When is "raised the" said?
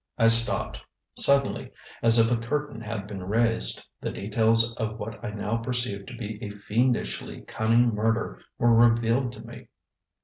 3.23-4.09